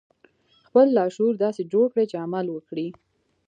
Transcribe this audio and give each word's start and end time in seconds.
خپل 0.67 0.85
لاشعور 0.97 1.33
داسې 1.45 1.61
جوړ 1.73 1.85
کړئ 1.93 2.05
چې 2.11 2.17
عمل 2.25 2.45
وکړي 2.51 2.87